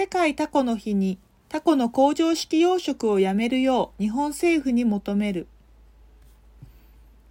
[0.00, 1.18] 世界タコの日に
[1.50, 5.46] タコの工場式養殖をやめるよう日本政府に求める。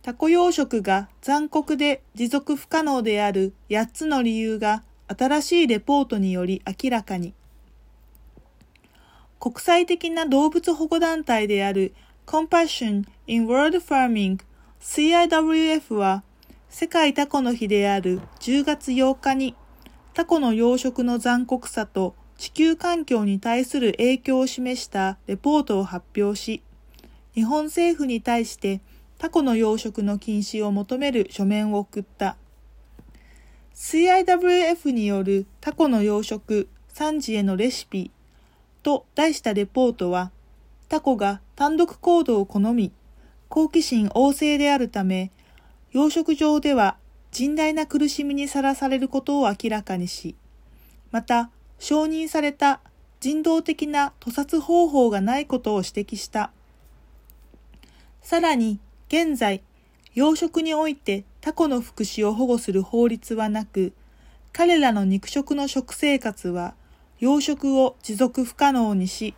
[0.03, 7.33] タコ養殖が残酷で持続不可能である8つの理由が新しいレポートにより明らかに。
[9.39, 11.95] 国際的な動物保護団体である
[12.27, 14.41] Compassion in World Farming
[14.79, 16.21] CIWF は
[16.69, 19.55] 世界タコの日である10月8日に
[20.13, 26.63] タコの養殖の残酷さと地球環境に対する影響を示したレポートを発表し、
[27.35, 28.79] 日本政府に対して
[29.17, 32.37] タコの養殖の禁止を求める書面を送った。
[33.75, 38.09] CIWF によるタコの養殖3時へのレシピ
[38.83, 40.31] と題したレポートは、
[40.87, 42.93] タコが単独行動を好み、
[43.49, 45.33] 好奇心旺盛であるため、
[45.91, 46.95] 養殖場では
[47.33, 50.35] 甚大な苦しみにさらされることを明らかにし、
[51.11, 52.81] また、承認された
[53.19, 56.51] 人道的な屠殺方法がないことを指摘した。
[58.21, 59.63] さらに、現在、
[60.13, 63.93] 養殖においてタコの福祉を保護する法律はなく、
[64.51, 66.73] 彼らの肉食の食生活は
[67.19, 69.33] 養殖を持続不可能にし、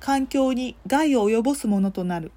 [0.00, 2.32] 環境に害を及ぼすものとなる。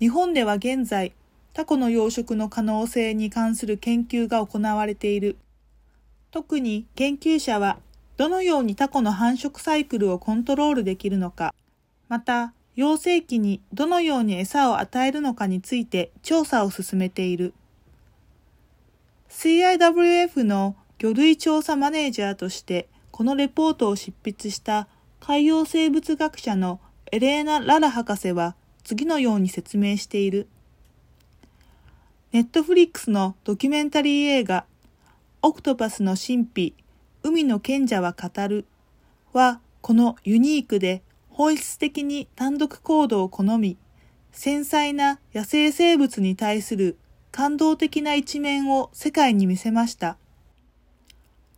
[0.00, 1.12] 日本では現在、
[1.52, 5.36] タコの養殖の可能性に関する研究が行われている。
[6.34, 7.78] 特に研究者は、
[8.16, 11.54] どのようにタコの繁殖サイクルをコントロールできるのか、
[12.08, 17.54] また、幼生期にどのように餌を与えるのかについて調査を進めている。
[19.30, 24.88] CIWF の魚類調査マネージャーとしてこのレポートを執筆した
[25.20, 26.80] 海洋生物学者の
[27.12, 30.48] エレーナ・ララ博士は次のように説明している。
[32.32, 34.66] ネットフリックスのドキュメンタリー映画
[35.46, 36.74] オクトパスの神秘
[37.22, 38.64] 海の賢者は語る
[39.34, 43.76] はこのユニークで本質的に単独行動を好み、
[44.32, 46.96] 繊細な野生生物に対する
[47.30, 50.16] 感動的な一面を世界に見せました。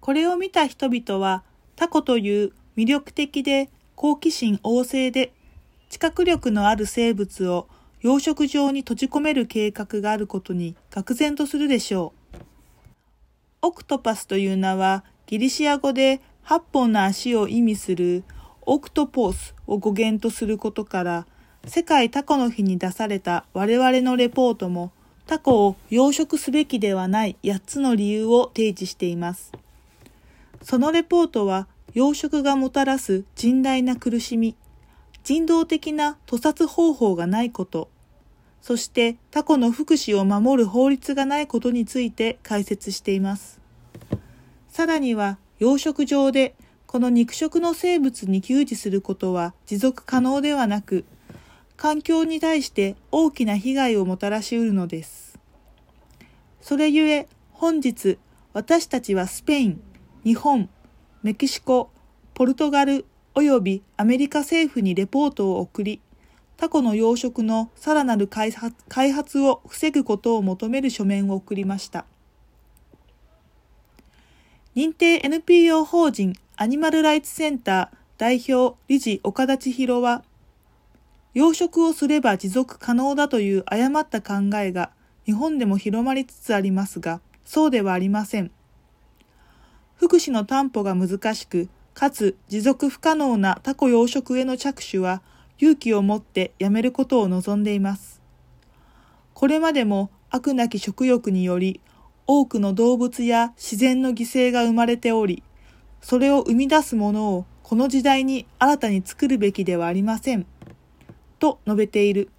[0.00, 1.44] これを見た人々は
[1.76, 5.32] タコという魅力的で好奇心旺盛で
[5.90, 7.68] 知覚力のある生物を
[8.00, 12.25] 養殖場に閉じ込める計画があることに愕然とするでしょう。
[13.66, 18.22] オクトパスという名はギリシア語で8本の足を意味する
[18.64, 21.26] オクトポースを語源とすることから、
[21.66, 24.92] 世界タコの日に出された我々のレポートも、
[25.26, 29.50] タコを養殖すべきではない8つの理由を提示しています。
[30.62, 34.54] そのレポートは、養殖がもたらす甚大な苦しみ、
[35.24, 37.88] 人道的な屠殺方法がないこと、
[38.66, 43.60] そしてタコの福祉を守る法律がないことについて解説しています。
[44.68, 46.56] さらには、養殖場で
[46.88, 51.04] この肉食の生物に給仕することは持続可能ではなく、
[51.76, 55.38] 環境に対して大きな被害をもたらし得るのです。
[56.60, 58.18] それゆえ、本日、
[58.52, 59.80] 私たちはスペイン、
[60.24, 60.68] 日本、
[61.22, 61.90] メキシコ、
[62.34, 63.04] ポルトガル
[63.36, 66.00] 及びアメリカ政府にレポートを送り、
[66.56, 68.50] タコの養殖のさらなる開
[69.12, 72.06] 発を防ぐことを求める書面を送りました。
[74.74, 80.24] 認定 NPO 法人アニマルライツセンター代表理事岡田千尋は、
[81.34, 84.90] 養殖をすれば持続可能だという誤った考えが
[85.26, 88.50] 日本でも広まりつつありますが、そうではありません。
[89.96, 95.22] 福祉の担保が難しく、かつ持続不可能なタコ養殖への着手は
[95.58, 98.20] 勇気を持ってやめることを望んでいます。
[99.34, 101.80] これまでも悪なき食欲により
[102.26, 105.42] 多くの動物や自然の犠牲が生まれており、
[106.00, 110.46] それを生み出すものをこの時代に新たに作るべきではありません。
[111.38, 112.30] と述べている。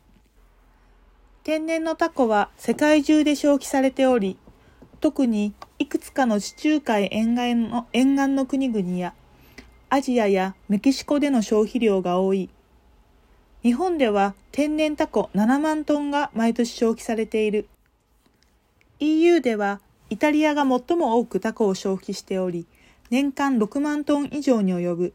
[1.44, 4.38] 天然のタコは世界中で消費されており、
[5.00, 9.14] 特にいくつかの地中海沿岸の沿岸の国々や
[9.90, 12.50] アジアやメキシコでの消費量が多い。
[13.64, 17.68] 日本では天然タコ7万トンが毎年消費されている。
[19.00, 22.68] EU ではイタリアが最も多くタコを消費しており、
[23.10, 25.14] 年間6万トン以上に及ぶ。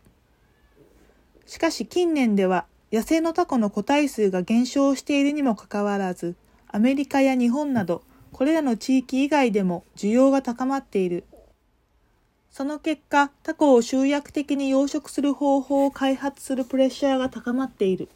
[1.47, 6.35] しかし近年では野生のタコの個体数が減少しているにもかかわらず、
[6.67, 8.03] アメリカや日本など
[8.33, 11.25] これらの地域以外でも需要が高まっている。
[12.51, 18.11] その結果、タコを集約的に養殖する方法を開発するプレッシャーが高まっている。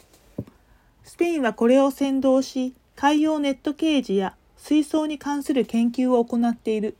[1.07, 6.97] スペインはこれを先導し、海洋ネットケージや水槽に関する研究を行っている。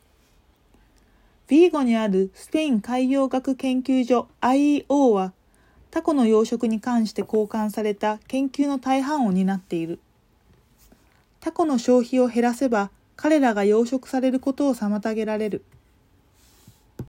[1.50, 5.34] ビーゴにあるスペイン海洋学研究所 IEO は、
[5.92, 10.00] タコの養殖に関して交換された研究の大半を担っている。
[11.42, 15.66] タコの消費を減らせば、彼らが養殖されることを妨げられる。